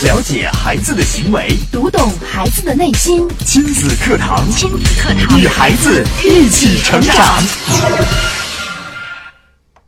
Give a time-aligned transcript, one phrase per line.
[0.00, 3.26] 了解孩子的行为，读懂孩子的内心。
[3.44, 7.42] 亲子课堂，亲子课堂，与孩子一起成长。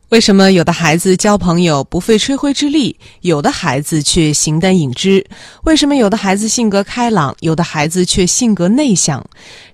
[0.08, 5.24] 为什么有的孩子交朋友不费吹灰之力，有的孩子却形单影只？
[5.62, 9.24] 为什么有的孩子性格开朗，有的孩子却性格内向？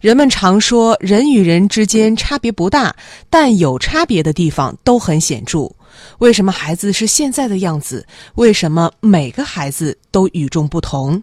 [0.02, 2.94] 人们常说人与人之间差别不大，
[3.30, 5.72] 但有差别的地方都很显著。
[6.18, 8.06] 为什么孩子是现在的样子？
[8.36, 11.22] 为什么每个孩子都与众不同？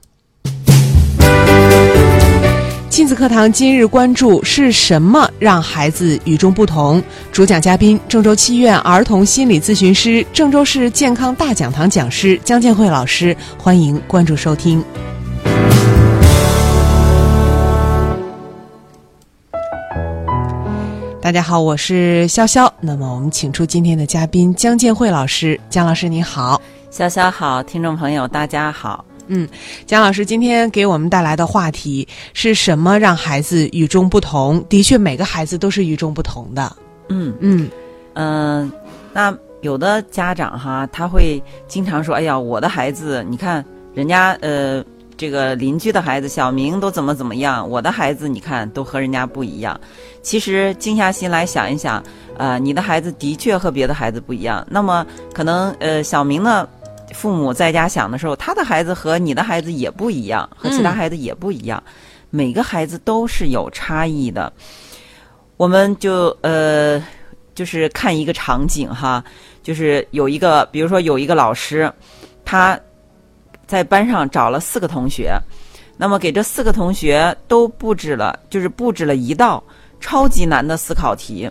[2.90, 7.02] 亲子课堂今日关注是什么让孩子与众不同？
[7.32, 13.36] 主讲嘉宾：郑州七院儿童心理咨询师、郑州市健康大讲堂讲师姜建慧老师。
[13.58, 14.84] 欢迎关注收听。
[21.24, 22.70] 大家好，我是潇潇。
[22.82, 25.58] 那么我们请出今天的嘉宾江建慧老师。
[25.70, 29.06] 江老师你好，潇潇好，听众朋友大家好。
[29.28, 29.48] 嗯，
[29.86, 34.62] 姜老师今天给我们带来的话题是什么让孩子与众不同？
[34.68, 36.76] 的确，每个孩子都是与众不同的。
[37.08, 37.70] 嗯嗯
[38.16, 38.70] 嗯、
[39.14, 44.84] 那有的家长哈，他会经常说：“哎呀，我的孩子，你看人家呃，
[45.24, 49.80] 这个邻居的孩子小明都怎么怎么样，我的孩子你看都和人家不一样。”
[50.22, 52.04] 其实静下心来想一想，
[52.38, 54.68] 呃，你的孩子的确和别的孩子不一样。
[54.70, 56.68] 那么可能呃，小明呢？
[57.14, 61.82] 父母在家想的时候，他的孩子和你的孩子也不一样，和其他孩子也不一样，
[62.30, 64.52] 每个孩子都是有差异的。
[65.56, 67.02] 我们就呃，
[67.56, 69.24] 就是看一个场景哈，
[69.62, 71.90] 就是有一个，比如说有一个老师，
[72.44, 72.78] 他
[73.68, 75.38] 在班上找了四个同学，
[75.98, 79.64] 那么给这四个同学都布置了，就是布置了一道
[80.00, 81.50] 超级难的思考题，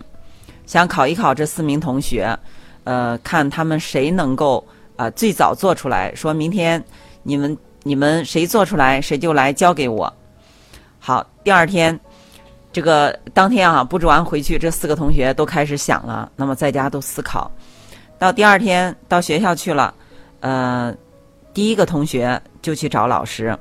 [0.65, 2.37] 想考一考这四名同学，
[2.83, 4.65] 呃，看他们谁能够。
[4.95, 6.81] 啊、最早做出来，说明天
[7.23, 10.13] 你们你们谁做出来，谁就来交给我。
[10.99, 11.99] 好，第二天，
[12.71, 17.51] 这个当天啊，布置完回去，这四个同学都开始想了，那么在家都思考。
[18.19, 19.91] 到第二天到学校去了，
[20.41, 20.95] 呃，
[21.53, 23.57] 第一个同学就去找老师，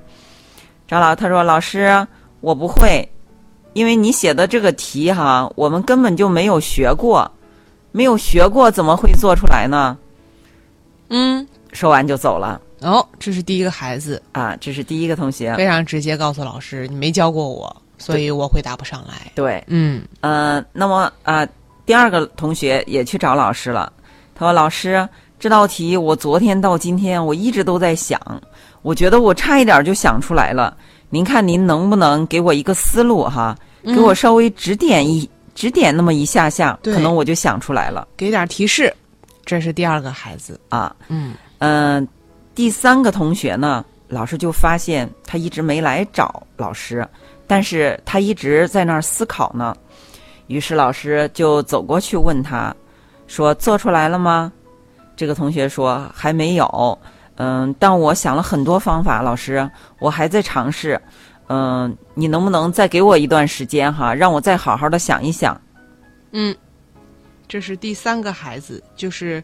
[0.88, 2.06] 找老他说：“老师，
[2.40, 3.06] 我不会，
[3.74, 7.30] 因为你写的这个题哈，我们根本就没有学过，
[7.90, 9.96] 没有学过怎么会做出来呢？”
[11.14, 14.56] 嗯，说完就走了哦，这是第一个孩子，啊！
[14.58, 19.30] 这是第一个同学，非常直接告诉老师，你没教过我，所以我回答不上来。
[19.34, 21.46] 对，嗯呃，那么啊、
[21.84, 23.92] 第二个同学也去找老师了。
[24.34, 25.06] 他说：“老师，
[25.42, 28.16] 这道题我昨天到今天我一直都在想，
[28.82, 30.76] 我觉得我差一点就想出来了。
[31.10, 38.94] 您看您能不能给我一个思路哈，给我稍微指点一、指点那么一下下，可能我就想出来了给点提示。
[39.44, 40.60] 这是第二个孩子。
[40.68, 40.94] 啊。
[41.08, 42.06] 嗯嗯、
[42.54, 47.04] 第三个同学呢，老师就发现他一直没来找老师，
[47.48, 49.76] 但是他一直在那儿思考呢。
[50.46, 52.72] 于是老师就走过去问他，
[53.26, 54.52] 说：“做出来了吗？”
[55.22, 56.98] 这个同学说：“还没有。”
[57.38, 61.00] 嗯，但我想了很多方法，老师，我还在尝试。
[61.46, 65.56] 嗯，你能不能再给我一段时间哈，让我再好好的想一想？
[66.32, 66.52] 嗯，
[67.46, 69.40] 这是第三个孩子，就是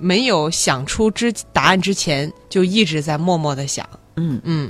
[0.00, 3.88] 没有想出之答案之前，就一直在默默的想。
[4.16, 4.68] 嗯，嗯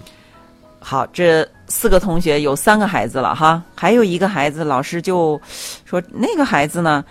[0.78, 5.40] 好，这四个同学有三个孩子了哈，还有一个孩子，老师就
[5.86, 7.02] 说那个孩子呢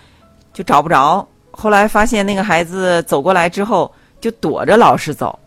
[0.52, 5.38] 就找不着，后来发现那个孩子走过来之后就躲着老师走，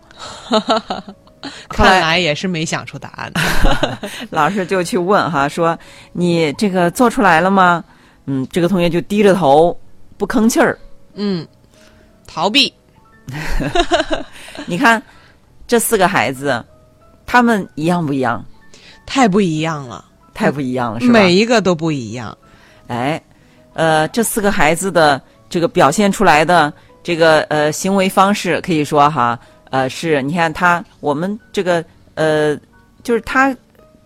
[1.69, 3.31] 看来也是没想出答案。
[4.29, 5.77] 老师就去问哈，说
[6.11, 7.83] 你这个做出来了吗？
[8.25, 9.77] 嗯，这个同学就低着头
[10.17, 10.77] 不吭气儿。
[11.15, 11.45] 嗯，
[12.25, 12.73] 逃避。
[14.65, 15.01] 你看
[15.67, 16.63] 这四个孩子，
[17.25, 18.43] 他们一样不一样？
[19.05, 21.13] 太不一样了，太不一样了，是吧？
[21.13, 22.37] 每一个都不一样。
[22.87, 23.21] 哎，
[23.73, 25.21] 呃，这四个孩子的
[25.53, 31.85] 这个表现出来的这个呃行为方式，可以说哈，呃，是你看他我们这个
[32.15, 32.57] 呃，
[33.03, 33.55] 就是他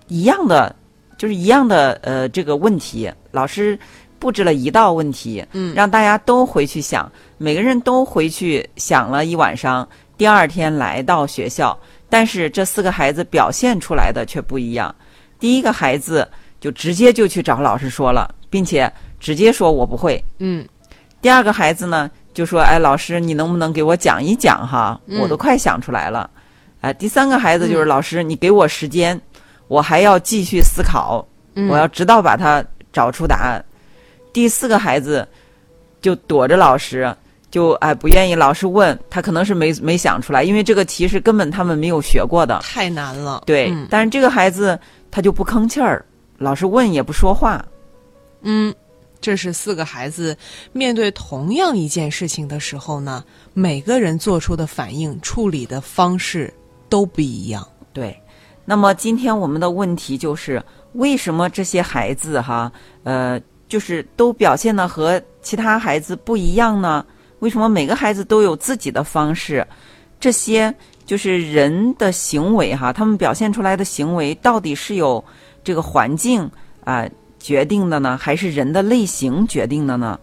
[0.09, 0.75] 一样的，
[1.17, 3.79] 就是一样的呃这个问题，老师
[4.19, 11.79] 布置了一道问题，嗯让大家都回去想，每个人都回去想了一晚上，第二天来到学校，
[12.09, 14.93] 但是这四个孩子表现出来的却不一样。
[15.39, 16.27] 第一个孩子
[16.59, 20.21] 就直接就去找老师说了，并且直接说我不会。
[20.39, 20.67] 嗯
[21.27, 24.97] 第二个孩子呢，就说：“哎，老师，你能不能给我讲一讲哈？
[25.07, 26.29] 嗯我都快想出来了。
[26.79, 29.19] 哎，第三个孩子就是、老师，你给我时间，
[29.67, 32.63] 我还要继续思考，嗯，我要直到把它
[32.93, 33.61] 找出答案。
[34.31, 35.27] 第四个孩子
[35.99, 37.13] 就躲着老师，
[37.51, 42.57] 就哎不愿意老师问，他可能是没没想出来，因为这个题是根本他们没有学过的。
[42.59, 43.43] 太难了。
[43.45, 44.79] 对，嗯但是这个孩子
[45.11, 46.05] 他就不吭气儿，
[46.37, 47.61] 老师问也不说话。
[48.43, 48.73] 嗯，
[49.27, 50.37] 这是四个孩子
[50.71, 53.21] 面对同样一件事情的时候呢，
[53.53, 56.53] 每个人做出的反应、处理的方式
[56.87, 57.67] 都不一样。
[57.91, 58.17] 对，
[58.63, 60.63] 那么今天我们的问题就是，
[60.93, 62.71] 为什么这些孩子哈，
[63.03, 63.37] 呃，
[63.67, 67.05] 就是都表现的和其他孩子不一样呢？
[67.39, 69.67] 为什么每个孩子都有自己的方式？
[70.21, 70.73] 这些
[71.05, 75.21] 就是人的行为哈，他们表现出来的行为到底是有
[75.65, 76.49] 这个环境
[76.85, 77.05] 啊、
[77.39, 80.19] 决定的呢，还是人的类型决定的呢？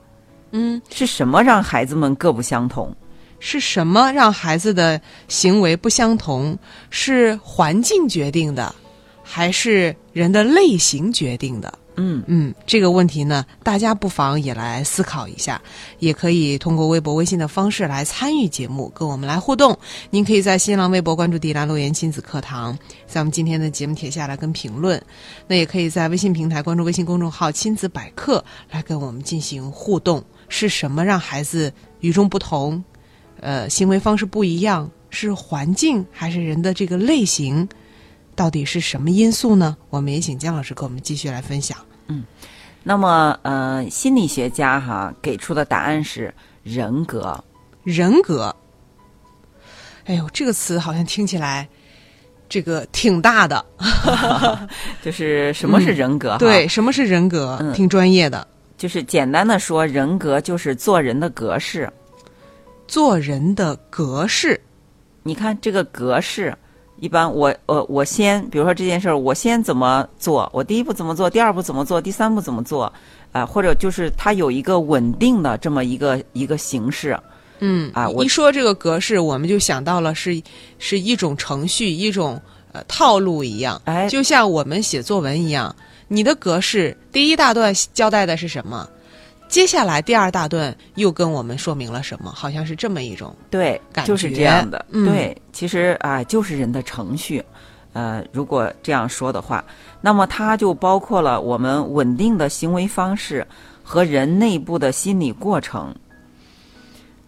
[0.52, 2.94] 嗯，是什么让孩子们各不相同？
[3.40, 6.56] 是什么让孩子的行为不相同？
[6.90, 8.74] 是环境决定的，
[9.22, 11.78] 还是人的类型决定的？
[11.96, 15.60] 嗯，嗯，这个问题呢，大家不妨也来思考一下，
[15.98, 19.78] 也可以通过微博、微信的方式来参与节目，跟我们来互动。
[20.10, 22.76] 您可以在新浪微博关注“迪兰诺言亲子课堂”，
[23.06, 25.00] 在我们今天的节目帖下来跟评论。
[25.46, 30.22] 那也可以在微信平台关注微信公众号“亲子百科”来跟我们进行互动。
[30.48, 32.82] 是什么让孩子与众不同？
[33.40, 37.68] 呃，行为方式不一样，是环境还是人的这个类型？
[38.34, 39.76] 到底是什么因素呢？
[39.90, 41.76] 我们也请姜老师给我们继续来分享。
[42.08, 42.24] 嗯
[42.82, 47.42] 那么呃，心理学家哈给出的答案是人格。
[47.82, 48.54] 人格。
[50.04, 51.66] 哎呦，这个词好像听起来
[52.46, 53.64] 这个挺大的。
[55.02, 56.38] 就是什么是人格哈？
[56.38, 57.56] 对，，什么是人格？
[57.60, 58.46] 嗯挺专业的。
[58.76, 61.90] 就是简单的说，人格就是做人的格式。
[62.86, 64.60] 做人的格式。
[65.22, 66.54] 你看这个格式，
[67.00, 72.92] 一般我呃我先，比如说这件事儿，我先怎么做，我第一步怎么做，第二步怎么做，第三步怎么做，
[73.32, 77.18] 啊、或者就是它有一个稳定的这么一个一个形式。
[77.60, 80.40] 嗯啊我一说这个格式，我们就想到了是
[80.78, 82.40] 是一种程序，一种
[82.72, 83.80] 呃套路一样。
[83.84, 85.74] 哎就像我们写作文一样，
[86.08, 88.88] 你的格式第一大段交代的是什么？
[89.54, 92.32] 接下来第二大段又跟我们说明了什么？
[92.32, 93.32] 好像是这么一种。
[93.50, 94.84] 对感，就是觉这样的。
[94.90, 97.40] 嗯对，其实啊、就是人的程序。
[97.92, 99.64] 呃，如果这样说的话，
[100.00, 103.46] 那么它就包括了我们稳定的行为方式
[103.84, 105.94] 和人内部的心理过程。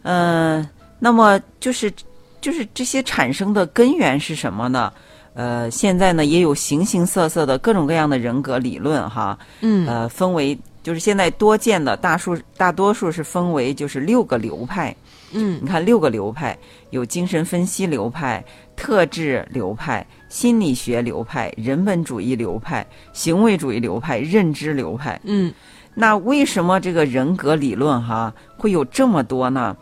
[0.02, 0.68] 嗯、
[0.98, 1.92] 那么就是
[2.40, 4.92] 就是这些产生的根源是什么呢？
[5.34, 14.94] 呃，现在呢也有形形色色的各种各样的人格理论哈，嗯呃，分为就是现在多见的大数大多数是分为就是六个流派。
[15.32, 16.56] 嗯你看六个流派，
[16.90, 18.44] 有精神分析流派、
[18.76, 25.20] 特质流派、心理学流派、人本主义流派、行为主义流派、认知流派。
[25.24, 25.52] 嗯
[25.92, 29.76] 那为什么这个人格理论哈会有这么多呢？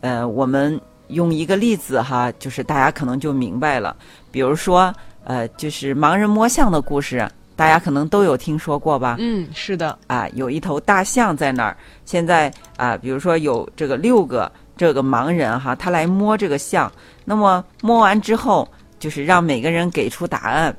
[0.00, 3.94] 呃，我们用一个例子哈，就是大家可能就明白了。
[4.30, 4.90] 比如说，
[5.24, 9.16] 呃，就是盲人摸象的故事，大家可能都有听说过吧？
[9.18, 9.98] 嗯，是的。
[10.06, 11.76] 啊，有一头大象在那儿。
[12.04, 16.92] 现在啊，比如说有这个六个这个盲人哈，他来摸这个象。
[17.24, 18.68] 那么摸完之后，
[18.98, 20.76] 就是让每个人给出答案。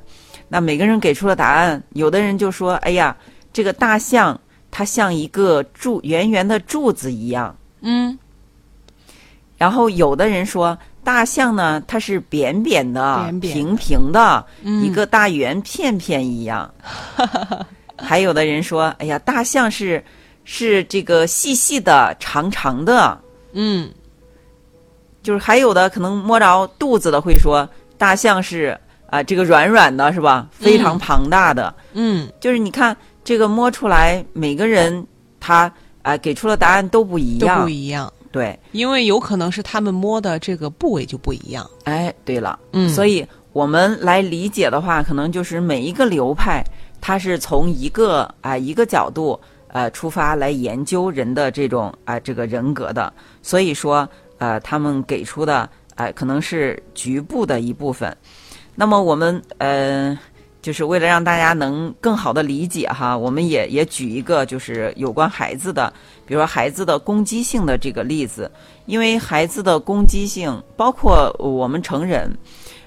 [0.48, 3.14] 那每个人给出了答案，有的人就说：“哎呀，
[3.52, 4.40] 这个大象
[4.70, 7.54] 它像一个柱圆圆的柱子一样。
[7.80, 8.16] 嗯”
[9.58, 10.78] 然后有的人说，
[11.08, 16.70] 大象呢，它是扁扁的、扁扁平平的，嗯一个大圆片片一样。
[17.96, 20.04] 还有的人说，哎呀，大象是
[20.44, 23.18] 是这个细细的、长长的。
[23.54, 23.90] 嗯
[25.22, 30.46] 就是还有的可能摸着肚子的会说，大象是啊、这个软软的，是吧？
[30.52, 31.74] 非常庞大的。
[31.94, 35.06] 嗯就是你看这个摸出来，每个人
[35.40, 35.72] 他
[36.02, 37.62] 啊、给出的答案都不一都样。
[37.62, 41.68] 不一样，对，因为有可能是他们摸的这个部位就不一样。
[41.84, 46.62] 哎，对了，嗯所以我们来理解的话，可能就是每一个流派，
[47.00, 54.08] 它是从一个啊、一个角度呃出发来研究人的这种啊、这个人格的，所以说
[54.38, 58.14] 呃他们给出的呃可能是局部的一部分。
[58.74, 60.16] 那么我们呃
[60.60, 65.92] 就是为了让大家能更好的理解哈，我们也也举一个就是有关孩子的，
[66.26, 68.50] 比如说孩子的攻击性的这个例子，
[68.86, 72.30] 因为孩子的攻击性包括我们成人。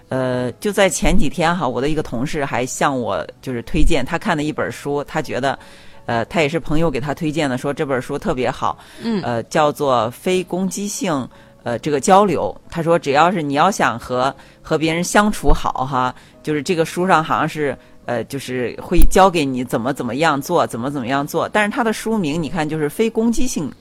[0.09, 5.57] 呃，就在前几天哈，我的一个同事还向我就是推荐他看的一本书，他觉得，
[6.05, 11.25] 呃，他也是朋友给他推荐的，说这本书特别好，嗯呃，叫做非攻击性
[11.63, 12.55] 呃这个交流。
[12.69, 16.13] 他说，只要是你要想和和别人相处好哈，
[16.43, 21.47] 就是这个书上好像是呃，就是会教给你怎么怎么样做，怎么怎么样做。
[21.47, 23.71] 但是他的书名你看就是非攻击性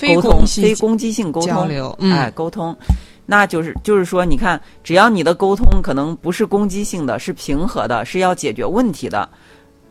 [0.00, 2.76] 沟通攻非攻击性沟通交流嗯哎，沟通，
[3.24, 9.28] 那就是就是说，你看，只要你的沟通可能不是攻击性的，是平和的，是要解决问题的，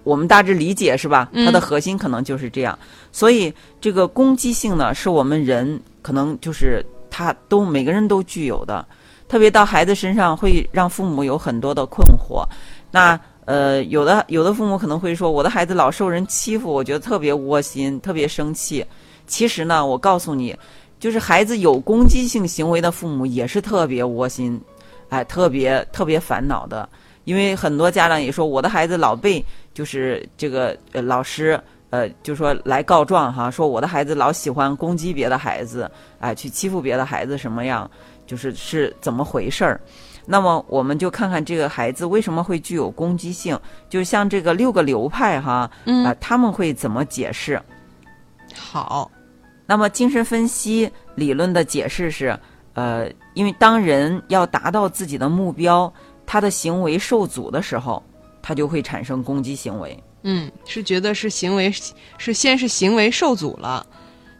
[0.03, 1.29] 我们大致理解是吧？
[1.33, 2.77] 嗯它的核心可能就是这样。
[3.11, 6.85] 所以这个攻击性呢，是我们人可能就是
[7.17, 8.85] 他都每个人都具有的，
[9.27, 12.45] 特别到孩子身上会让父母有很多的困惑。
[12.91, 18.85] 那呃，有的有的父母可能会说，我的孩子老受人欺负，我觉得特别窝心，特别生气。
[19.25, 20.55] 其实呢，我告诉你，
[20.99, 24.61] 就是孩子有攻击性行为的父母也是特别窝心，
[25.09, 26.87] 哎，特别特别烦恼的。
[27.23, 29.43] 因为很多家长也说，我的孩子老被
[29.73, 35.89] 就是这个呃老师呃就说来告状哈，说我的孩子老喜欢攻击别的孩子，
[36.19, 37.89] 哎，去欺负别的孩子什么样，
[38.25, 39.79] 就是是怎么回事儿。
[40.25, 47.61] 那么我们就看看这个孩子为什么会具有攻击性，就像这个六个流派哈，嗯啊、他们会怎么解释？
[48.53, 49.09] 好，
[49.65, 52.37] 那么精神分析理论的解释是，
[52.73, 55.91] 呃，因为当人要达到自己的目标，
[56.25, 58.03] 他的行为受阻的时候，
[58.41, 59.97] 他就会产生攻击行为。
[60.29, 61.71] 嗯，是觉得是行为
[62.17, 63.85] 是先是行为受阻了，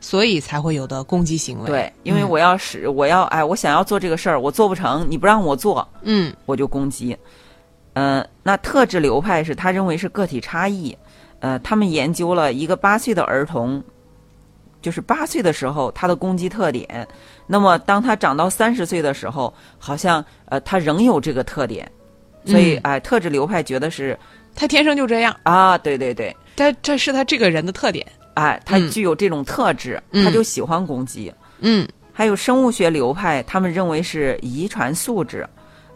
[0.02, 1.66] 所以才会有的攻击行为。
[1.66, 7.16] 对，因为我要使我要哎，我想要做这个事儿，我做不成，你不让我做，嗯我就攻击。
[7.94, 10.96] 呃，那特质流派是他认为是个体差异。
[11.40, 13.82] 呃，他们研究了一个八岁的儿童，
[14.82, 17.08] 就是八岁的时候他的攻击特点。
[17.46, 21.90] 那么当他长到三十岁的时候，好像呃他仍有这个特点。
[22.46, 24.18] 所以嗯哎、特质流派觉得是
[24.58, 28.06] 他天生就这样，啊，对对对，他这是他这个人的特点。
[28.34, 31.32] 哎，他嗯具有这种特质，嗯他就喜欢攻击。
[31.60, 35.48] 嗯还有生物学流派，他们认为是遗传素质，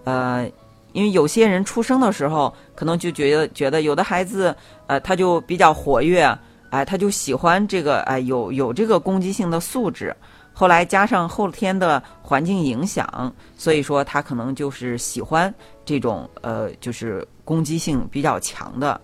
[0.03, 0.47] 呃，
[0.93, 6.23] 因为有些人出生的时候可能就觉得觉得有的孩子，呃，他就比较活跃，
[6.69, 10.15] 哎、他就喜欢这个，哎、有有这个攻击性的素质。
[10.61, 15.51] 后来加上后天的环境影响，所以说他可能就是喜欢
[15.83, 19.01] 这种呃，就是攻击性比较强的。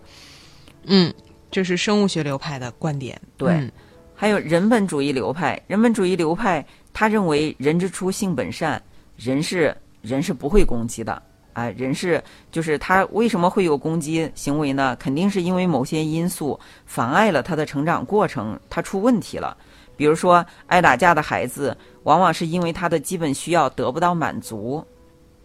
[0.84, 1.12] 嗯，
[1.50, 3.20] 这是生物学流派的观点。
[3.38, 3.72] 对嗯
[4.14, 8.80] 还有人本主义流派，人本主义流派他认为人之初性本善，
[9.16, 11.20] 人是人是不会攻击的。
[11.54, 14.96] 啊，人是就是他为什么会有攻击行为呢？
[15.00, 19.58] 肯定是因为某些因素妨碍了他的成长过程，他出问题了。
[19.98, 24.86] 比如说，爱打架的孩子，往往是因为他的基本需要得不到满足。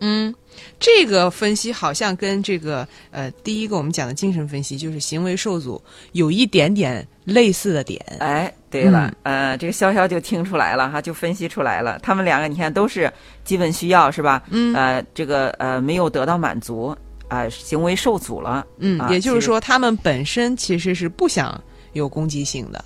[0.05, 0.35] 嗯，
[0.81, 5.81] 这个分析好像跟这个呃第一个我们讲的精神分析，就是行为受阻，
[6.11, 8.05] 有一点点类似的点。
[8.19, 12.01] 哎，对了，呃，这个潇潇就听出来了哈，就分析出来了。
[12.03, 13.13] 他们两个你看都是
[13.45, 14.43] 基本需要是吧？
[14.51, 16.97] 嗯呃，这个呃没有得到满足，
[17.29, 18.67] 啊、行为受阻了。
[18.79, 22.85] 嗯，啊也就是说，他们本身其实是不想有攻击性的，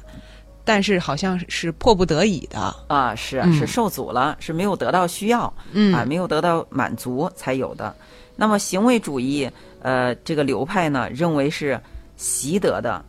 [0.66, 2.58] 但是好像是迫不得已的。
[2.88, 3.54] 啊，是嗯。
[3.54, 5.94] 是受阻了，是没有得到需要，嗯。
[5.94, 7.94] 啊，没有得到满足才有的。
[8.34, 9.48] 那么行为主义，
[9.80, 11.80] 呃，这个流派呢，认为是
[12.16, 13.02] 习得的，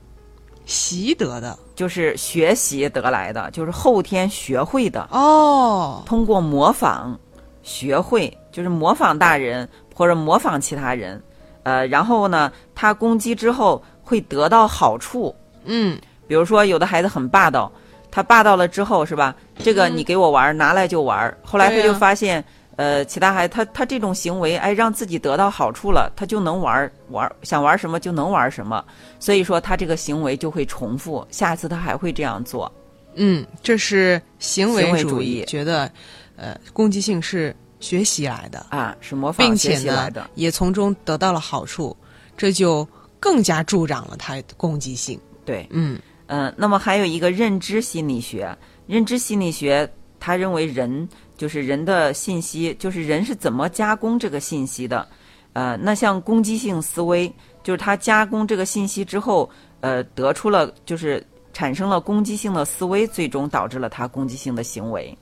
[0.65, 1.57] 习得的。
[1.75, 7.19] 就是学习得来的，就是后天学会的，哦，通过模仿
[7.61, 11.21] 学会，就是模仿大人或者模仿其他人，
[11.61, 15.35] 呃，然后呢，他攻击之后会得到好处，
[15.65, 17.71] 嗯比如说，有的孩子很霸道，
[18.11, 19.35] 他霸道了之后是吧？
[19.57, 21.37] 这个你给我玩儿，拿来就玩儿。
[21.43, 22.43] 后来他就发现，
[22.75, 28.83] 呃，其他孩子他他这种行为，哎，让自己得到好处了，他就能玩儿玩儿，想玩什么就能玩什么。
[29.19, 32.71] 所以说，他这个行为就会重复，下次他还会这样做。
[33.15, 35.89] 嗯，这是行为主主义觉得，
[36.35, 40.29] 呃，攻击性是学习来的，啊，是模仿学习来的。
[40.35, 41.97] 也从中得到了好处，
[42.35, 42.87] 这就
[43.19, 45.19] 更加助长了他的攻击性。
[45.45, 48.55] 对，嗯嗯，那么还有一个认知心理学，
[48.85, 51.07] 认知心理学他认为人
[51.37, 55.07] 就是人的信息，就是人是怎么加工这个信息的。
[55.53, 57.31] 呃，那像攻击性思维，
[57.63, 65.17] 就是他加工这个信息之后，呃，得出了就是产生了攻击性的思维，最终导致了他攻击性的行为。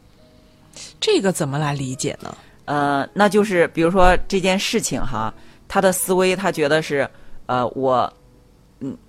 [1.00, 2.36] 这个怎么来理解呢？
[2.66, 5.34] 呃，那就是比如说这件事情哈，
[5.68, 7.08] 他的思维他觉得是，
[7.46, 8.25] 呃，我，嗯，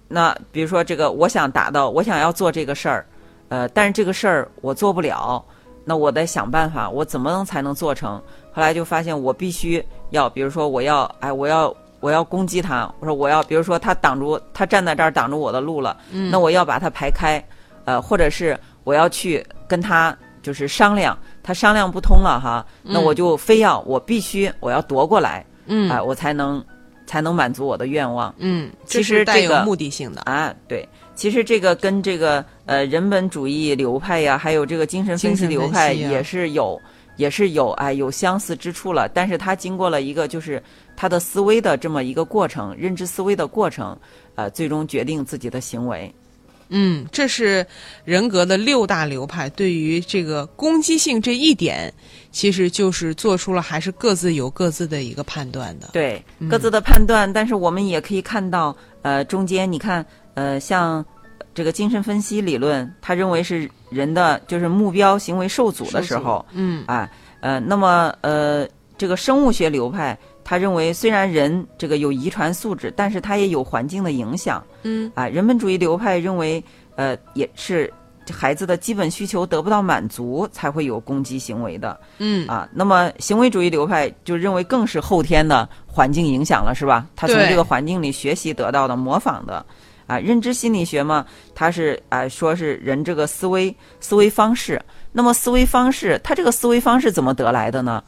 [0.08, 3.06] 那比如说这个，我想达到，我想要做这个事儿，
[3.48, 5.44] 呃，但是这个事儿我做不了，
[5.84, 8.20] 那我得想办法，我怎么能才能做成？
[8.52, 17.42] 后来就发现我必须要，比如说我要，哎，我要我要攻击他，我说我要，比如说他挡住，他站在这儿挡住我的路了，嗯那我要把他排开，
[17.84, 26.64] 呃，或者是我要去跟他就是商量，他商量不通了哈，那我就非要我必须我要夺过来，嗯哎、我才能
[27.06, 28.34] 才能满足我的愿望。
[28.38, 30.20] 嗯，其实这个目的性的。
[30.22, 36.80] 啊，对，其实这个跟这个呃人本主义流派呀，还有这个精神分析流派也是有，
[37.16, 39.08] 也是有哎有相似之处了。
[39.08, 40.62] 但是它经过了一个就是
[40.96, 43.96] 他的思维的这么一个过程，认知思维的过程，
[44.34, 46.12] 呃，最终决定自己的行为。
[46.68, 47.64] 嗯，这是
[48.04, 51.92] 人格的六大流派对于这个攻击性这一点，
[52.32, 55.88] 其实就是做出了还是各自有各自的一个判断的。
[55.92, 60.04] 对各自的判断，但是我们也可以看到，呃，中间你看，
[60.34, 61.04] 呃，像
[61.54, 67.08] 这个精神分析理论，他认为是人的就是目标行为受阻的时候，嗯啊，
[67.40, 68.66] 呃，那么呃，
[68.98, 74.64] 这个生物学流派，他认为虽然人这个有遗传素质，但是他也有环境的影响。
[74.82, 76.62] 嗯啊，人本主义流派认为，
[76.94, 77.92] 呃，也是
[78.30, 81.98] 孩子的基本需求得不到满足，才会有攻击行为的。
[82.18, 87.06] 嗯啊，那么行为主义流派就认为更是后天的环境影响了，是吧？
[87.14, 89.64] 他从这个环境里学习得到的、模仿的。
[90.06, 94.80] 啊，认知心理学嘛，它是啊、说是人这个思维思维方式。
[95.10, 98.00] 那么思维方式，他这个思维方式怎么得来的呢？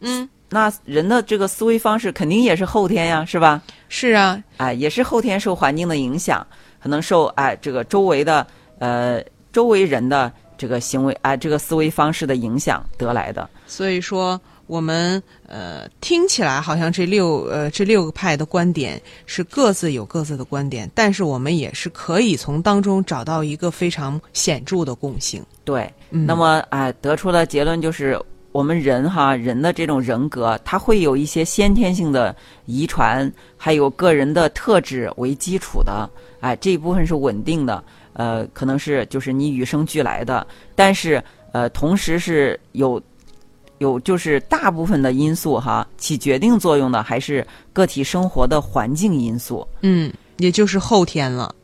[0.00, 3.62] 嗯，那人的这个思维方式肯定也是后天呀，是吧？
[3.88, 6.46] 是啊，哎，也是后天受环境的影响，
[6.82, 8.46] 可能受哎这个周围的
[8.78, 13.48] 呃周围人的这个行为啊、这个思维方式的影响得来的。
[13.66, 25.42] 所以说我们呃听起来好像这六呃这六个派的观点是各自有各自的观点，但是我们也是可以从当中找到一个非常显著的共性。
[25.64, 28.20] 对，嗯那么啊、得出的结论就是，
[28.58, 32.34] 我们人哈人的这种人格，它会有一些先天性的
[32.66, 36.10] 遗传，还有个人的特质为基础的，
[36.40, 37.84] 哎、这一部分是稳定的，
[38.14, 41.22] 呃，可能是就是你与生俱来的，但是
[41.52, 43.00] 呃，同时是有。
[43.78, 49.64] 有就是大部分的因素哈，起决定作用的还是个体生活的环境因素。
[49.82, 51.54] 嗯，也就是后天了。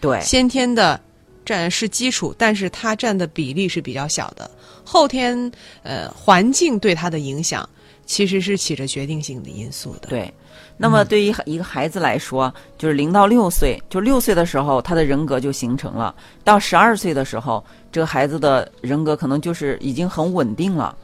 [0.00, 1.00] 对，先天的
[1.44, 4.50] 占是基础，但是它占的比例是比较小的。
[4.84, 5.50] 后天
[5.82, 7.68] 呃环境对他的影响
[8.06, 10.32] 其实是起着决定性的因素的。，对，
[10.76, 16.12] 那么对于一个孩子来说，就是零到六岁，就六岁的时候，他的人格就形成了；
[16.42, 20.96] 到十二岁的时候，这个孩子的人格可能就是已经很稳定了。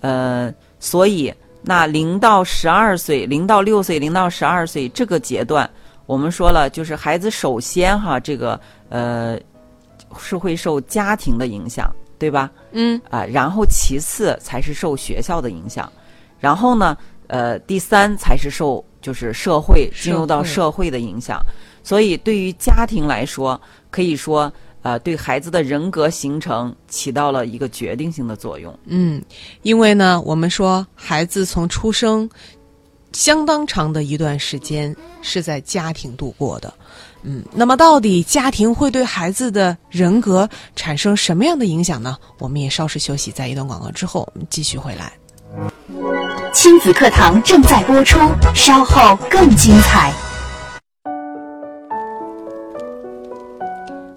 [0.00, 5.68] 呃，所以那零到十二岁、零到六岁、零到十二岁这个阶段，
[6.04, 9.36] 我们说了，就是孩子首先哈，这个呃
[10.18, 12.50] 是会受家庭的影响，对吧？
[12.72, 15.90] 嗯啊，然后其次才是受学校的影响，
[16.40, 21.40] 然后呢，呃，第三才是受就是社会进入到社会社会的影响。
[21.82, 24.52] 所以对于家庭来说，可以说
[24.82, 28.76] 呃，对孩子的人格形成起到了一个决定性的作用。
[28.84, 29.20] 嗯，
[29.62, 32.28] 因为呢，我们说孩子从出生
[33.16, 36.70] 相当长的一段时间是在家庭度过的。
[37.22, 42.18] 嗯，那么到底家庭会对孩子的人格产生什么样的影响呢？
[42.38, 45.14] 我们也稍事休息，在一段广告之后，我们继续回来。
[46.52, 48.18] 亲子课堂正在播出，
[48.54, 50.12] 稍后更精彩。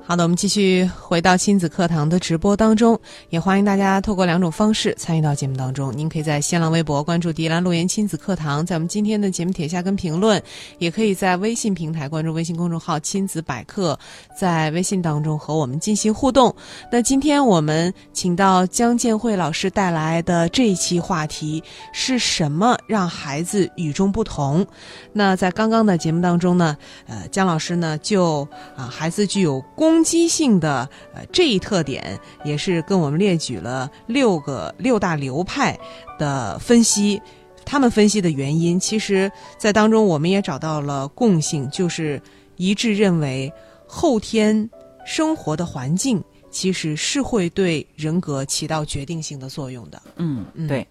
[0.10, 5.96] 好的，我们继续回到亲子课堂的直播当中，也欢迎大家透过两种方式参与到节目当中。
[5.96, 10.42] 您可以在新浪微博关注“迪兰路言亲子课堂”，在我们今天的节目帖下跟评论；
[10.80, 13.96] 也可以在微信平台关注微信公众号“亲子百科”，
[14.36, 16.56] 在微信当中和我们进行互动。
[16.92, 24.66] 那今天我们请到江建慧老师带来的这一期话题是什么让孩子与众不同？
[25.14, 28.42] 那在刚刚的节目当中呢，呃，江老师呢就
[28.76, 35.78] 啊，孩子具有公攻击性的呃这一特点，也是跟我们列举了六个六大流派
[36.18, 37.22] 的分析。
[37.66, 42.20] 他们分析的原因，其实在当中我们也找到了共性，就是
[42.56, 43.52] 一致认为
[43.86, 44.70] 后天
[45.06, 50.02] 生活的环境其实是会对人格起到决定性的作用的。
[50.16, 50.88] 嗯嗯，对。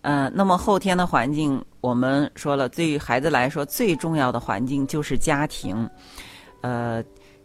[0.00, 5.88] 呃，那么后天的环境，我们说了，对于孩子来说，最重要的环境就是家庭。
[6.60, 7.02] 呃，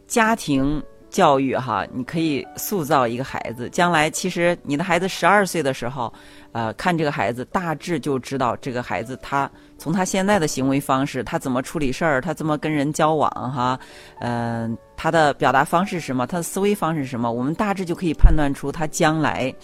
[0.08, 3.68] 家庭教育哈，你可以塑造一个孩子。
[3.70, 6.12] 将来其实你的孩子十二岁的时候，
[6.52, 13.78] 呃，看这个孩子大致就知道这个孩子他从他现在的行为方式，他怎么处理事儿，他怎么跟人交往哈，
[14.20, 19.54] 嗯、他的表达方式是什么，他的思维方式是什么，我们大致就可以判断出他将来。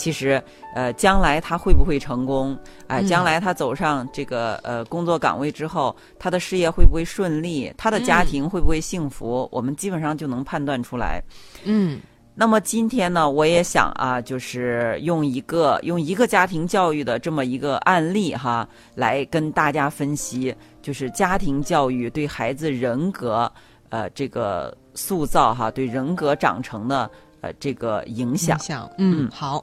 [0.00, 0.42] 其实，
[0.74, 2.58] 呃，将来他会不会成功？
[2.86, 7.70] 哎、嗯将来他走上这个呃工作岗位之后，他的事业会不会顺利？
[7.76, 9.46] 他的家嗯庭会不会幸福？
[9.52, 11.22] 我们基本上就能判断出来。
[11.64, 12.00] 嗯
[12.34, 23.52] 那么今天呢，我也想啊，就是用一个用一个家庭教育的这么一个案例哈，来跟大家分析，就是家庭教育对孩子人格
[23.90, 27.10] 呃这个塑造哈，对人格长成的
[27.42, 28.56] 呃这个影响。
[28.56, 29.62] 影响，嗯，嗯好，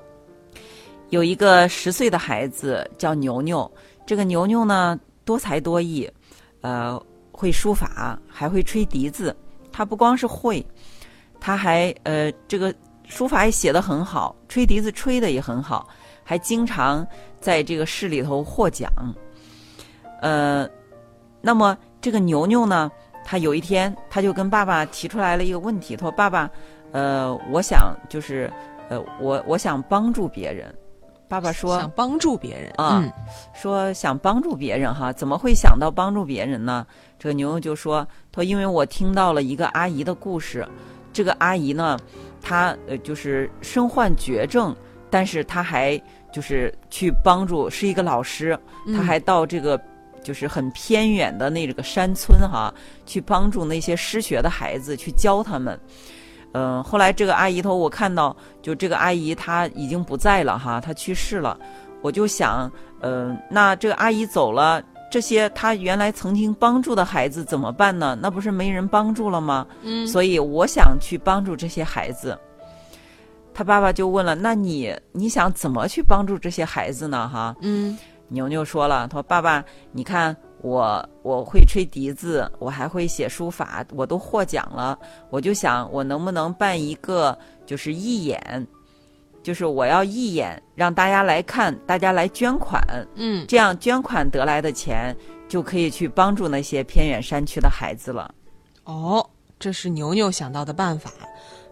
[1.09, 3.69] 有一个十岁的孩子叫牛牛，
[4.05, 6.09] 这个牛牛呢多才多艺，
[6.61, 9.35] 呃，会书法，还会吹笛子。
[9.71, 10.65] 他不光是会，
[11.39, 12.73] 他还呃这个
[13.05, 15.87] 书法也写得很好，吹笛子吹得也很好，
[16.23, 17.07] 还经常
[17.39, 18.91] 在这个市里头获奖。
[20.21, 20.67] 呃，
[21.41, 22.91] 那么这个牛牛呢，
[23.23, 26.49] 他有一天他就跟爸爸提出来了一个问题，他说：“爸爸，
[26.91, 28.51] 呃，我想就是
[28.89, 30.75] 呃，我我想帮助别人。”
[31.27, 33.11] 爸爸说：“想帮助别人啊嗯
[33.53, 36.87] 说想帮助别人哈，怎么会想到帮助别人呢？
[37.19, 40.65] 这个牛牛就说：“他说因为我听到了一个阿姨的故事，
[41.11, 41.99] 这个阿姨呢，
[42.41, 44.73] 她呃就是身患绝症，
[45.09, 48.57] 但是她还就是去帮助，是一个老师，
[48.95, 49.79] 她还到这个
[50.23, 52.73] 就是很偏远的那个山村哈，
[53.05, 55.77] 去帮助那些失学的孩子，去教他们。”
[56.57, 61.55] 嗯，后来这个阿姨头，我看到就这个阿姨她已经不在了哈，她去世了。
[62.01, 68.17] 我就想，嗯、那这个阿姨走了，这些她原来曾经帮助的孩子怎么办呢？
[68.19, 69.67] 那不是没人帮助了吗？
[69.83, 72.35] 嗯所以我想去帮助这些孩子。
[73.53, 77.97] 他爸爸就问了：“那你你想怎么去帮助这些孩子呢？”哈，嗯
[78.29, 84.97] 牛牛说了：“他说爸爸，你看我我会吹笛子，我还会写书法，我都获奖了。
[85.29, 88.67] 我就想我能不能办一个就是义演，
[89.43, 92.81] 就是我要义演，让大家来看，大家来捐款，
[93.15, 95.15] 嗯，这样捐款得来的钱
[95.47, 98.33] 就可以去帮助那些偏远山区的孩子了。
[98.83, 99.27] 哦，
[99.59, 101.11] 这是牛牛想到的办法，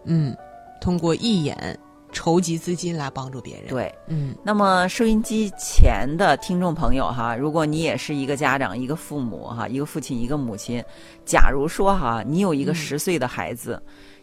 [0.04, 0.36] 嗯，
[0.80, 1.78] 通过义演
[2.16, 10.82] 筹集资金来帮助别人，，对，嗯那么收音机前的听众朋友哈，如果你也是一个家长、一个父母哈，一个父亲、一个母亲，
[11.26, 13.78] 假如说哈，你有一个嗯十岁的孩子，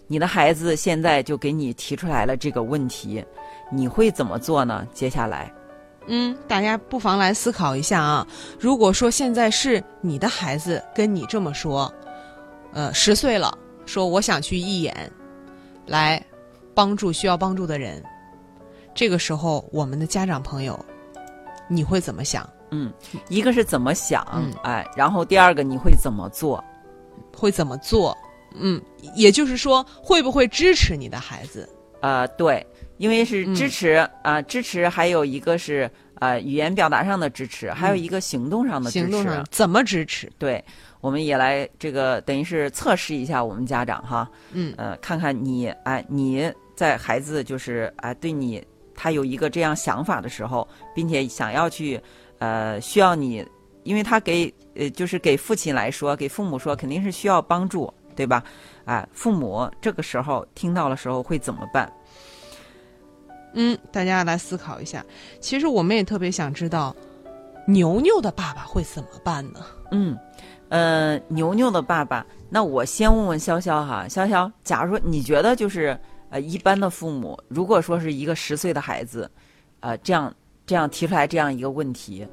[0.08, 3.24] 你的孩子现在就给你提出来了这个问题，
[3.72, 4.88] 你会怎么做呢？
[4.92, 5.54] 接下来，
[6.08, 8.26] 嗯，大家不妨来思考一下啊。
[8.60, 11.94] 如果说现在是你的孩子跟你这么说，
[12.74, 15.12] 呃，十岁了，说我想去义演，
[15.86, 16.20] 来
[16.74, 18.04] 帮助需要帮助的人，
[18.94, 20.78] 这个时候我们的家长朋友，
[21.68, 22.48] 你会怎么想？
[22.72, 22.92] 嗯，
[23.30, 26.64] 一个是怎么想，嗯哎，然后第二个你会怎么做？
[27.36, 28.18] 会怎么做？
[28.56, 28.82] 嗯，
[29.16, 31.70] 也就是说，会不会支持你的孩子？
[32.02, 32.66] 呃，对，
[32.98, 39.06] 因为是支持啊、支持还有一个是呃语言表达上的支持，还有一个行动上的支持。
[39.06, 40.32] 行动上怎么支持？
[40.38, 40.64] 对，
[41.00, 52.02] 我们也来这个等于是测试一下我们家长哈，嗯呃，看看你哎你在孩子就是啊对你他有一个这样想法的时候，并且想要去
[52.40, 53.46] 呃需要你，
[53.84, 58.44] 因为他给呃就是给父亲来说，给父母说肯定是需要帮助，对吧？
[58.86, 61.92] 哎，父母这个时候听到的时候会怎么办？
[63.54, 65.06] 嗯，大家来思考一下。
[65.40, 66.96] 其实我们也特别想知道，
[67.68, 69.60] 牛牛的爸爸会怎么办呢？
[69.92, 70.18] 嗯，
[70.70, 75.98] 呃，牛牛的爸爸，那我先问问潇潇哈，潇潇，假如说你觉得就是
[76.34, 79.30] 呃一般的父母，如果说是一个十岁的孩子，
[79.82, 80.34] 呃，这样
[80.66, 82.28] 这样提出来这样一个问题，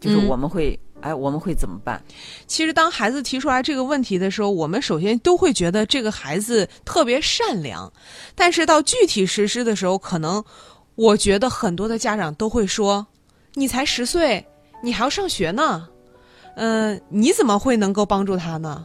[0.00, 2.02] 就是嗯我们会、哎我们会怎么办？
[2.48, 7.92] 其实，当孩子提出来这个问题的时候，我们首先都会觉得这个孩子特别善良，
[8.34, 10.42] 但是到具体实施的时候，可能
[10.96, 13.06] 我觉得很多的家长都会说
[13.54, 14.44] ：“你才十岁，
[14.82, 15.88] 你还要上学呢，
[16.56, 18.84] 嗯、你怎么会能够帮助他呢？”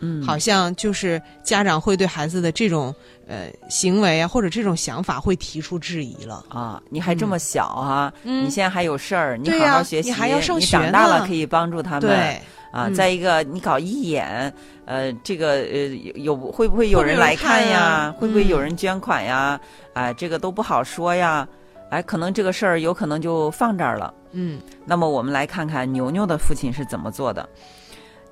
[0.00, 2.94] 嗯，好像就是家长会对孩子的这种
[3.26, 6.44] 呃行为啊，或者这种想法会提出质疑了。
[6.48, 12.00] 啊，你还这么小啊，嗯你现在还有事儿，你好好学习，你还要上学长大了可以帮助他们。
[12.00, 14.52] 对，啊，嗯再一个，你搞义演，
[14.84, 19.60] 呃，这个呃，有有会不会有人人来看看呀会不会有嗯人捐款呀？
[19.92, 21.46] 啊，这个都不好说呀。
[21.90, 24.12] 哎，可能这个事儿有可能就放这儿了。
[24.32, 27.48] 嗯那么我们来看看牛牛的父亲是怎么做的。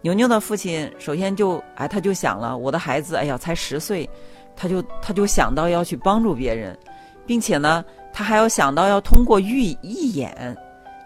[0.03, 4.09] 牛牛的父亲首先就哎，他就想了，我的孩子，哎呀，才十岁，
[4.57, 6.79] 他就他就想到要去帮助别人，
[7.27, 10.57] 并且呢，他还要想到要通过义义演。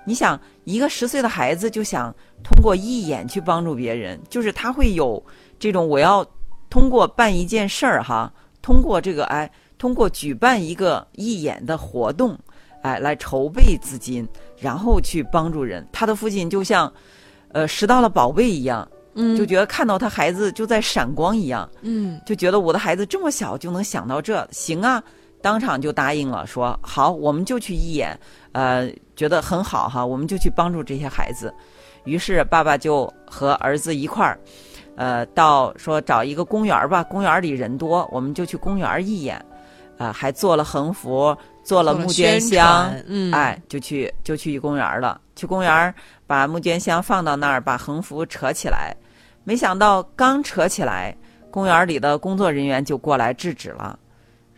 [0.05, 5.23] 你想，一个十岁的孩子就想通过义演去帮助别人，就是他会有
[5.59, 6.27] 这种我要
[6.71, 8.33] 通过办一件事儿哈，
[8.63, 12.39] 通过这个哎，通过举办一个义演的活动，
[12.81, 15.87] 哎，来筹备资金，然后去帮助人。
[15.93, 16.91] 他的父亲就像，
[17.53, 18.89] 呃，拾到了宝贝一样，
[19.21, 25.03] 嗯就觉得看到他孩子就在闪光一样，嗯就觉得我的孩子这么小就能想到这，行啊，
[25.43, 28.19] 当场就答应了，说好，我们就去义演，
[28.53, 31.53] 呃，觉得很好哈，我们就去帮助这些孩子。
[32.05, 34.39] 于是爸爸就和儿子一块儿，
[34.97, 39.45] 呃，到说找一个公园吧，公园里人多，我们就去公园儿义演，
[39.99, 45.21] 啊、还做了横幅，做了募捐箱，嗯哎，就去就去公园了。
[45.37, 45.95] 去公园
[46.27, 48.97] 把募捐箱放到那儿，把横幅扯起来，
[49.49, 51.17] 没想到刚扯起来，
[51.51, 53.99] 公园里的工作人员就过来制止了，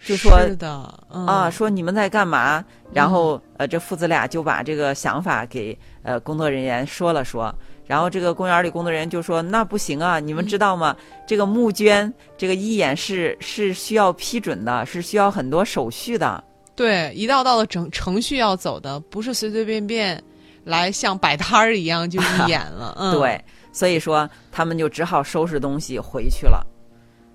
[0.05, 2.65] 就说是的，嗯、啊，说你们在干嘛？
[2.93, 7.55] 然后呃，这父子俩就把这个想法给呃工作人员说了说，
[7.87, 10.97] 然后这个公园里工作人员就说那不行啊，你们知道吗？
[11.25, 16.43] 这个募捐这个义演是是需要批准的，是需要很多手续的。
[16.75, 20.21] 对一道道的程程序要走的，不是随随便便
[20.65, 22.97] 来像摆摊儿一样就义演了。
[22.99, 23.41] 嗯， 对，
[23.73, 26.67] 所以说他们就只好收拾东西回去了。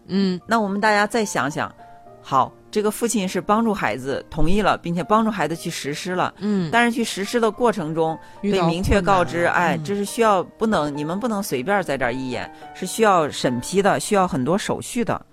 [0.08, 1.74] 嗯那我们大家再想想，
[2.21, 6.34] 好，这个父亲是帮助孩子同意了，并且帮助孩子去实施了。
[6.39, 15.26] 嗯，但是去实施的过程中，被明确告知，哎，嗯这是需要不能，你们不能随便在这儿一演，是需要审批的，需要很多手续的。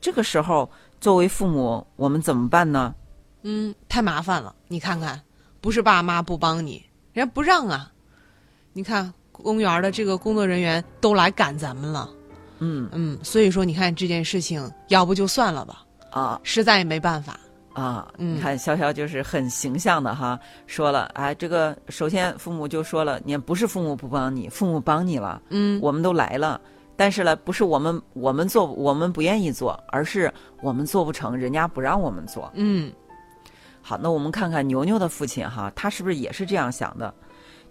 [0.00, 0.68] 这个时候，
[1.00, 2.94] 作为父母，我们怎么办呢？
[3.42, 4.54] 嗯，太麻烦了。
[4.66, 5.20] 你看看，
[5.60, 7.92] 不是爸妈不帮你，人家不让啊。
[8.72, 12.08] 你看公园的这个工作人员都来赶咱们了。
[12.58, 17.40] 嗯嗯，所以说你看这件事情，要不就算了吧，啊实在也没办法。
[17.72, 26.60] 啊，嗯你看潇潇就是很形象的哈，说了，哎，这个首先父母就说了，你不是父母不帮你，父母帮你了，嗯我们都来了。
[26.96, 32.50] 但是呢，不是我们我们做我们不愿意做，而是我们做不成，人家不让我们做。
[32.54, 32.92] 嗯
[33.80, 37.14] 好，那我们看看牛牛的父亲哈，他是不是也是这样想的？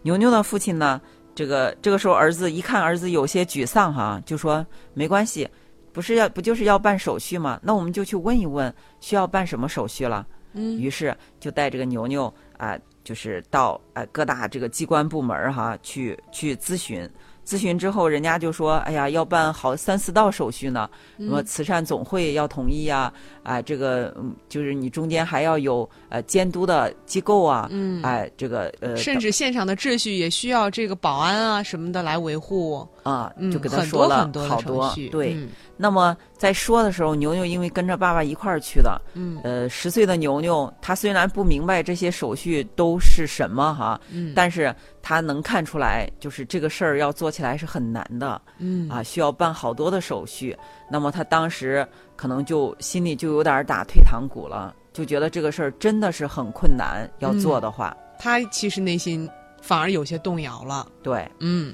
[0.01, 0.99] 牛牛的父亲呢，
[1.39, 5.47] 这个这个时候儿子一看儿子有些沮丧哈，就说没关系，
[5.93, 7.57] 不是要不就是要办手续吗？
[7.63, 10.27] 那我们就去问一问需要办什么手续了。
[10.51, 17.09] 嗯于是就带这个牛牛啊、就是到呃各大这个机关部门儿哈去去咨询。
[17.49, 32.87] 咨询之后，人家就说：“哎呀，要办好三四道手续呢，什么慈善总会要同意呀、啊，这个嗯，就是你中间还要有呃监督的机构啊，嗯，哎，这个呃，甚至现场的秩序也需要这个保安啊什么的来维护。
[33.01, 34.95] 啊，嗯，就给他很说了多很多的好多。
[35.09, 35.33] 对。
[35.33, 35.49] 嗯
[35.81, 39.39] 那么在说的时候，牛牛因为跟着爸爸一块儿去的，嗯。
[39.45, 44.33] 呃，十岁的牛牛，他虽然不明白这些手续都是什么哈，嗯。
[44.35, 48.89] 但是他能看出来，就是这个事儿要做起来是很难的嗯。
[48.89, 50.53] 啊，需要办好多的手续。
[50.91, 51.87] 那么他当时
[52.17, 59.29] 可能就心里就有点打退堂鼓了，就觉得这个事儿真的是很困难，要做的话，他其实内心
[59.61, 60.85] 反而有些动摇了。
[61.01, 61.73] 对，嗯。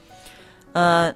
[0.73, 1.11] 呃，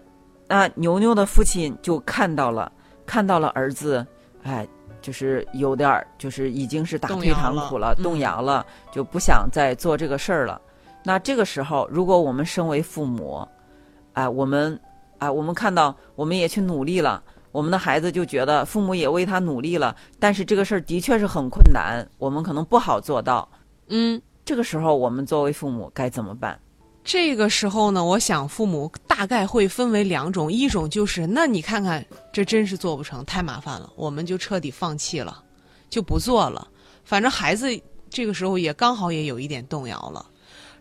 [0.47, 2.71] 那牛牛的父亲就看到了，
[3.10, 4.06] 看到了儿子，
[4.43, 4.67] 哎，
[5.02, 10.62] 就是有点儿，就是已经是打退堂鼓了，嗯动摇了，就不想再做这个事儿了。
[11.04, 13.48] 那这个时候，如果我们身为父母，
[14.13, 14.80] 哎，我们，
[15.17, 23.50] 哎，我们看到我们也去努力了，我们的孩子就觉得父母也为他努力了，但是这个事儿的确是很困难，我们可能不好做到。
[23.88, 26.60] 嗯，这个时候，我们作为父母该怎么办？
[27.10, 35.43] 这个时候呢，我想父母大概会分为两种，一种就是那你看看，这真是做不成，太麻烦了，我们就彻底放弃了，
[35.89, 36.67] 就不做了。
[37.04, 37.67] 反正孩子
[38.12, 40.24] 这个时候也刚好也有一点动摇了，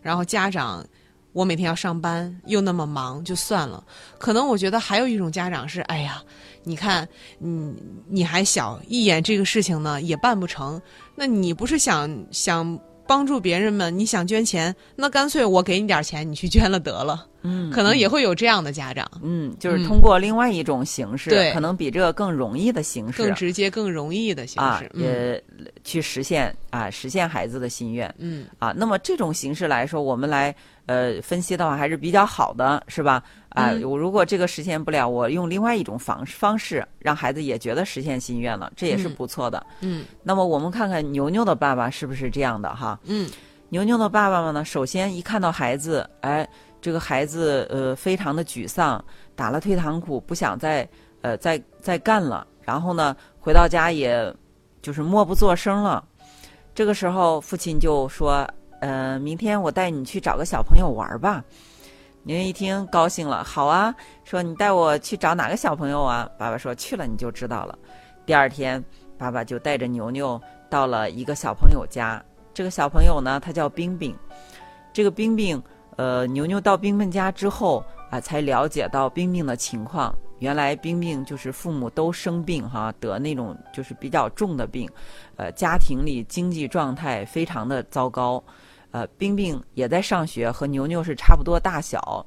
[0.03, 0.85] 然后家长。
[1.31, 3.83] 我每天要上班，又那么忙，就算了。
[4.17, 6.23] 可能我觉得还有一种家长是，哎呀，
[6.63, 7.75] 你看，你，
[8.07, 10.81] 你还小，一眼这个事情呢也办不成。
[11.15, 12.77] 那你不是想想
[13.09, 17.25] 帮助别人们，你想捐钱，那干脆我给你点钱，你去捐了得了。
[17.41, 25.43] 嗯可能也会有这样的家长，嗯，就是嗯通过另外一种形式，对可能比这个更容易的形式更直接、更容易的形啊式。，嗯也
[25.83, 28.71] 去实现啊，实现孩子的心愿嗯啊。
[28.77, 30.53] 那么这种形式来说，我们来
[30.89, 33.21] 呃分析的话，还是比较好的，是吧？
[33.49, 39.63] 啊，嗯我如果这个实现不了，我用另外一种方方式，让孩子也觉得实现心愿了，这也是嗯不错的。
[39.81, 42.99] 嗯那么我们看看牛牛的爸爸是不是这样的哈？
[43.05, 43.29] 嗯
[43.69, 46.47] 牛牛的爸爸呢，首先一看到孩子，哎，
[46.81, 49.03] 这个孩子呃非常的沮丧，
[49.35, 50.89] 打了退堂鼓，不想再
[51.21, 52.47] 呃再再干了。
[52.63, 54.33] 然后呢，回到家也
[54.81, 56.03] 就是默不作声了。
[56.73, 58.47] 这个时候，父亲就说
[58.79, 61.43] ：“呃，明天我带你去找个小朋友玩吧。”
[62.23, 66.29] 牛牛一听高兴了，好啊，说你带我去找哪个小朋友啊？
[66.37, 67.77] 爸爸说去了你就知道了。
[68.25, 68.83] 第二天，
[69.17, 70.39] 爸爸就带着牛牛
[70.69, 72.21] 到了一个小朋友家。
[72.53, 74.13] 这个小朋友呢，他叫冰冰。
[74.91, 75.63] 这个冰冰，
[75.95, 80.13] 呃，牛牛到冰冰家之后，啊，才了解到冰冰的情况。
[80.39, 84.89] 原来冰冰就是父母都生病哈，得那种就是比较重的病，
[85.35, 88.43] 呃，家庭里经济状态非常的糟糕。
[88.91, 92.25] 呃，冰冰也在上学，和牛牛是差不多大小。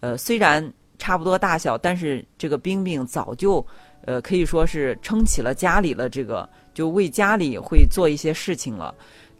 [0.00, 3.64] 呃，虽然差不多大小，但是这个冰冰早就
[4.06, 8.94] 呃可以说是撑起了家里的这个，就为家里会做一些事情了。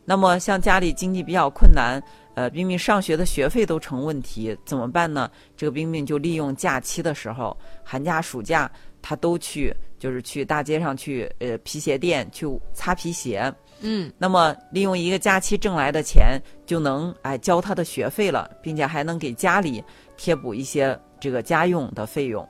[0.04, 2.02] 那么像家里经济比较困难。
[2.34, 5.30] 呃，冰冰上学的学费都成问题，怎么办呢？
[5.56, 8.70] 这个冰冰就利用假期的时候，寒假、暑假，
[9.02, 13.52] 他都去，就是去大街上去，呃，皮鞋店去擦皮鞋。
[13.80, 19.82] 嗯，那么利用一个假期挣来的钱，就能哎交他的学费了，并且还能给家里
[20.16, 22.46] 贴补一些这个家用的费用。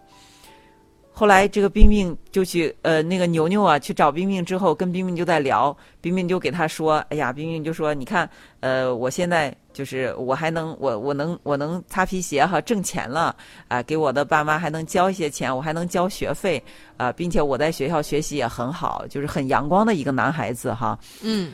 [1.12, 8.28] 后来，这个冰冰就去，呃，那个牛牛啊，去找冰冰之后，跟冰冰就在聊，冰冰就给他说：“哎呀，冰冰就说，你看，
[8.60, 13.36] 呃，我现在就是我还能，我我能我能擦皮鞋哈，挣钱了
[13.68, 16.62] 啊，给我的爸妈还能交一些钱，我还能交学费
[16.96, 21.52] 啊，并且我在学校学习也很好，就是很阳光的一个男孩子哈。”嗯，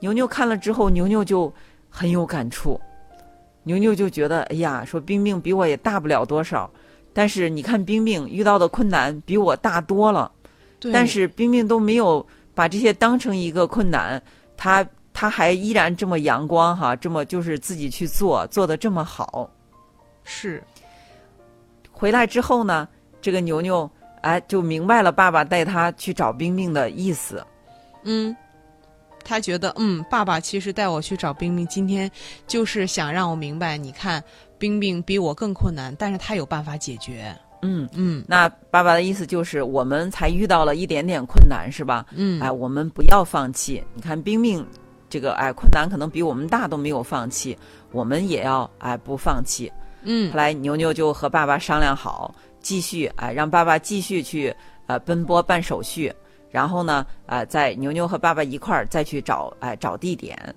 [0.00, 1.52] 牛牛看了之后，牛牛就
[1.88, 2.80] 很有感触，
[3.62, 6.68] 牛牛就觉得，哎呀，说冰冰比我也大不了多少。
[7.16, 10.30] 但是你看，冰冰遇到的困难比我大多了，
[10.92, 14.20] 但是冰冰都没有把这些当成一个困难，
[14.56, 19.48] 他他还依然这么阳光哈，这么就是自己去做，做的这么好。
[20.24, 20.60] 是，
[21.92, 22.88] 回来之后呢，
[23.22, 23.88] 这个牛牛
[24.22, 27.46] 哎就明白了爸爸带他去找冰冰的意思。
[28.02, 28.36] 嗯，
[29.22, 32.10] 他觉得嗯，爸爸其实带我去找冰冰，今天
[32.48, 34.22] 就是想让我明白，你看。
[34.58, 37.34] 冰冰比我更困难，但是他有办法解决。
[37.62, 42.04] 嗯嗯，那爸爸的意思就是，我们才遇到了一点点困难，是吧？
[42.14, 43.82] 嗯，哎，我们不要放弃。
[43.94, 44.66] 你看冰冰，
[45.08, 47.56] 这个哎困难可能比我们大都没有放弃，
[47.90, 49.72] 我们也要哎不放弃。
[50.02, 54.54] 嗯，后来牛牛就和爸爸商量好，继续哎让爸爸继续去
[54.86, 56.12] 呃奔波办手续，
[56.50, 60.54] 然后呢呃在牛牛和爸爸一块儿再去找哎找地点。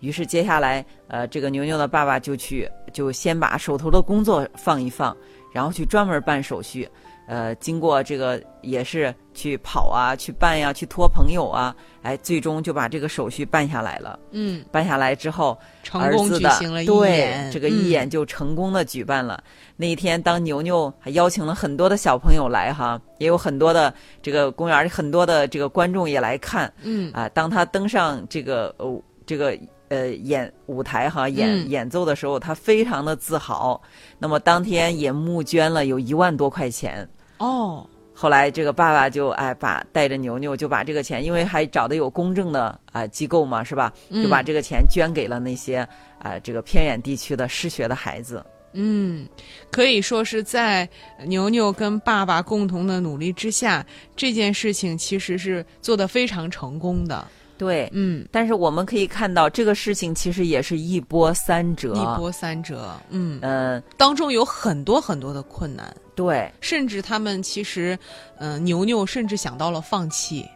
[0.00, 5.16] 于是接下来，呃，这个牛牛的爸爸就去，就先把手头的工作放一放，
[5.52, 6.88] 然后去专门办手续。
[7.26, 14.18] 呃，经过这个也是去跑啊，去办呀，去托朋友啊，哎，最终就把这个手续办下来了。
[14.32, 19.40] 嗯，办下来之后，成功举行了义演，这个一演就成功的举办了。
[19.76, 26.72] 那一天，当牛牛还邀请了很多的小朋友来哈，也有很多的这个公园很多的这个观众也来看。
[26.82, 29.56] 嗯，啊，当他登上这个哦这个。
[29.90, 33.80] 呃，演舞台哈，演演奏的时候，他非常的自豪。
[34.18, 37.06] 那么当天也募捐了有一万多块钱
[37.38, 37.84] 哦。
[38.14, 43.92] 后来这个爸爸就哎，把带着牛牛就把这个钱，因为还找的有公正的啊机构嘛，是吧？
[44.10, 45.78] 就把这个钱捐给了那些
[46.20, 48.44] 啊这个偏远地区的失学的孩子。
[48.74, 49.26] 嗯，
[49.72, 50.88] 可以说是在
[51.24, 57.26] 牛牛跟爸爸共同的努力之下，这件事情其实是做的非常成功的。
[57.60, 63.38] 对，嗯，但是我们可以看到，这个事情其实也是一波三折，一波三折，嗯。
[63.42, 67.98] 嗯，当中有很多很多的困难，对，甚至他们其实，
[68.38, 70.48] 嗯，牛牛甚至想到了放弃，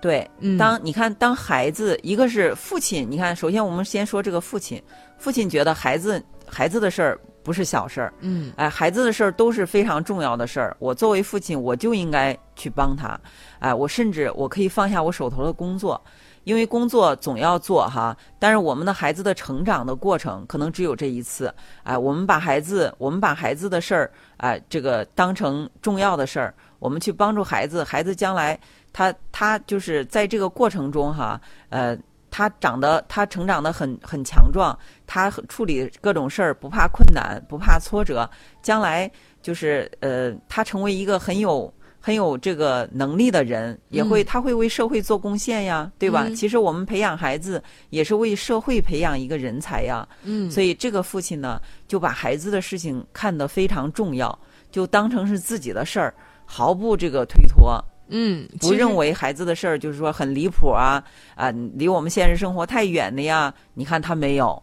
[0.00, 4.80] 对，嗯，当你看，当孩子，一个是父亲，你看，首先我们先说这个父亲，
[5.18, 13.18] 父亲觉得孩子孩子的事儿不是小事儿，嗯，哎，孩子的事儿都是非常重要的事儿，我作为父亲，我就应该去帮他，
[13.58, 16.00] 哎，我甚至我可以放下我手头的工作。
[16.46, 28.56] 因为工作总要做哈，但是我们的孩子的成长的过程可能只有这一次，哎，我们把孩子，我们把孩子的事儿，哎，这个当成重要的事儿，我们去帮助孩子，孩子将来
[28.92, 31.98] 他他就是在这个过程中哈，呃，
[32.30, 38.30] 他长得他成长的很很强壮，他处理各种事儿不怕困难，不怕挫折，
[38.62, 39.10] 将来
[39.42, 41.74] 就是呃，他成为一个很有。
[42.06, 46.28] 很有这个能力的人，也会他会为社会做贡献呀，对吧？
[46.36, 50.08] 其实我们培养孩子也是为社会培养一个人才呀。
[50.22, 54.38] 嗯，所以这个父亲呢，就把孩子的事情看得非常重要，
[54.70, 56.14] 就当成是自己的事儿，
[56.44, 57.84] 毫不这个推脱。
[58.06, 61.02] 嗯，不认为孩子的事儿就是说很离谱啊
[61.34, 63.52] 啊，离我们现实生活太远的呀。
[63.74, 64.62] 你看他没有。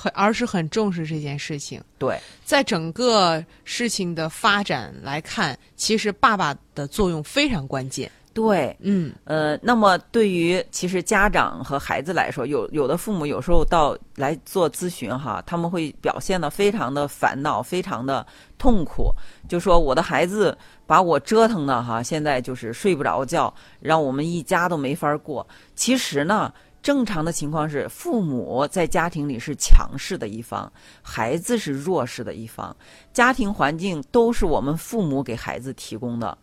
[0.00, 1.78] 很，而是很重视这件事情。
[1.98, 8.10] 对，在整个事情的发展来看，其实爸爸的作用非常关键。
[8.32, 18.24] 对，嗯，呃，那么对于其实家长和孩子来说，有有的父母有时候到来做咨询哈，他们会表现的非常的烦恼，非常的
[18.56, 19.12] 痛苦，
[19.48, 20.56] 就说我的孩子
[20.86, 25.46] 把我折腾的哈，现在就是睡不着觉，让我们一家都没法过。
[25.74, 26.50] 其实呢。
[26.82, 30.70] 正常的情况是，父母在家庭里是强势的一方，
[31.02, 32.74] 孩子是弱势的一方。
[33.12, 36.36] 家庭环境都是我们父母给孩子提供的，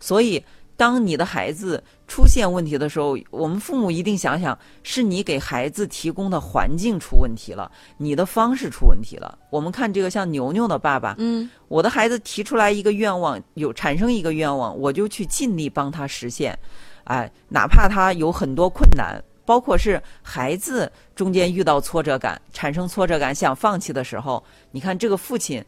[0.00, 0.44] 所以
[0.76, 9.38] 当你的孩子出现问题的时候，我们父母一定想想，是你给孩子提供的环境出问题了，你的方式出问题了。
[9.50, 16.58] 我们看这个像牛牛的爸爸，嗯，我的孩子提出来一个愿望，有产生一个愿望，我就去尽力帮他实现，
[17.04, 19.22] 哎，哪怕他有很多困难。
[19.44, 25.62] 包括是孩子中间遇到挫折感，产生挫折感想放弃的时候，你看这个父亲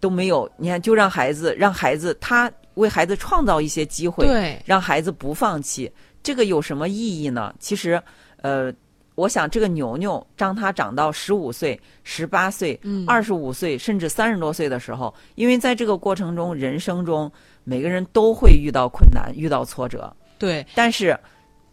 [0.00, 5.90] 都没有，你看就让孩子让孩子他为孩子创造一些机会，对，让孩子不放弃，
[6.22, 7.54] 这个有什么意义呢？
[7.58, 8.00] 其实，
[8.42, 8.72] 呃，
[9.14, 17.30] 我想这个牛牛当他长到十五岁、十八岁、二十五岁，甚至三十多岁的时候，因为在这个过程中，人生中
[17.62, 21.16] 每个人都会遇到困难、遇到挫折，对，但是。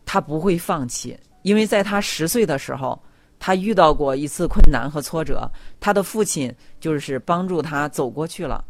[0.05, 3.01] 他不会放弃，因为在他十岁的时候，
[3.39, 8.63] 他遇到过一次困难和挫折，他的父亲就是帮助他走过去了。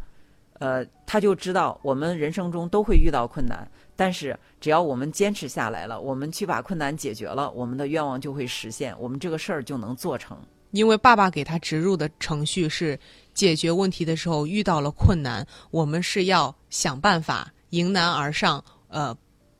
[0.58, 10.36] 呃，他就知道我们人生中都会遇到困难，但是只要我们坚持下来了，我们去把困难解决了，我们的愿望就会实现，我们这个事儿就能做成。
[10.70, 12.98] 因为爸爸给他植入的程序是
[13.34, 18.64] 解决问题的时候遇到了困难，我们是要想办法迎难而上。
[18.88, 19.16] 呃。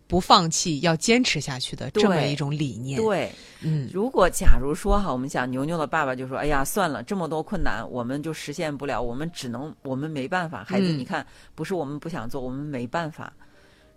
[0.07, 3.01] 不放弃，要坚持下去的这么一种理念。
[3.01, 13.33] 对，嗯，如果假如说哈，我们想牛牛的爸爸就说：“哎呀，算了，这么多困难，我们就实现不了，我们只能，我们没办法。”孩子，你看，不是我们不想做，我们没办法。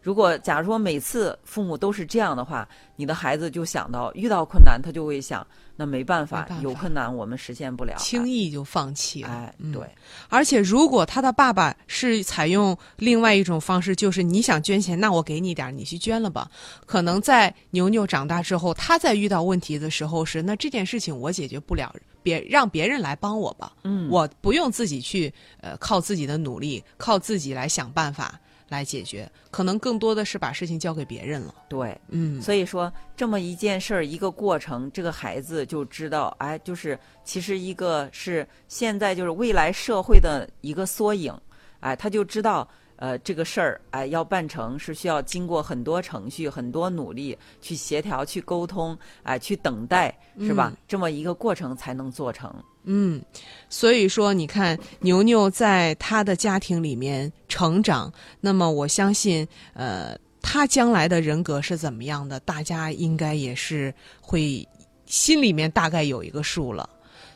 [0.02, 5.46] 如果假如说每次父母都是这样的话，你的孩子就想到遇到困难，他就会想。
[5.82, 9.30] 那没办法，有困难我们实现不了，轻易就放弃了。
[9.30, 9.82] 哎，对。
[10.28, 16.52] 而且，如果他的爸爸是采用另外一种方式，就是你想捐钱，那我给你点，你去捐了吧。
[16.86, 23.72] 可能在牛牛长大之后，他在遇到问题的时候是，那这件事情我解决不了，别让别人来帮我吧。
[23.86, 28.38] 嗯，我不用自己去，呃，靠自己的努力，靠自己来想办法。
[28.70, 31.54] 来解决，可能更多的是把事情交给别人了。
[31.68, 41.38] 对，嗯，所以说这么一件事儿，一个过程，这个孩子就知道，哎，就是其实一个是现在就是未来社会的一个缩影，
[41.82, 42.68] 哎，他就知道。
[43.00, 50.74] 呃，这个事儿哎，要办成是需要经过很多程序、很多努力去协调、去沟通，哎，去等待，是吧？
[50.86, 52.54] 这么一个过程才能做成。
[52.84, 53.22] 嗯，
[53.70, 64.68] 所以说，你看牛牛在他的家庭里面成长，那么我相信，呃，他将来的人格是怎么样的，大家应该也是会
[65.06, 66.90] 心里面大概有一个数了。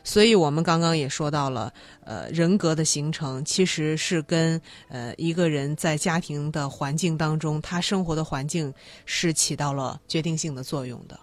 [0.04, 1.72] 所以我们刚刚也说到了，
[2.04, 8.72] 呃，人格的形成其实是跟呃一个人在家庭的环境当中，他生活的环境
[9.06, 11.18] 是起到了决定性的作用的。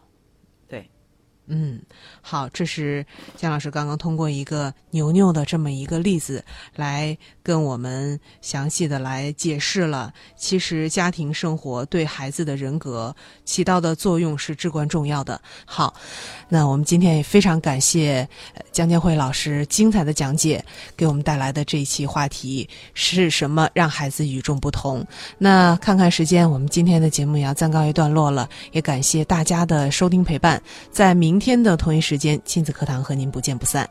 [1.53, 1.81] 嗯，
[2.21, 6.43] 好，这是姜老师刚刚通过一个牛牛的这么一个例子，
[6.75, 15.41] 来跟我们详细的来解释了，其实家庭生活对孩子的人格起到的作用是至关重要的。
[15.65, 15.93] 好，
[16.49, 18.27] 那我们今天也非常感谢
[18.71, 20.63] 姜建慧老师精彩的讲解，
[20.95, 25.05] 给我们带来的这一期话题是什么让孩子与众不同？
[25.37, 31.13] 那看看时间，我们今天的节目也要暂告一段落了，也感谢大家的收听陪伴，在。
[31.21, 33.89] 明天的同一时间，亲子课堂和您不见不散。